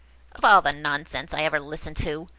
[0.31, 2.27] "Of all the nonsense I ever listened to!"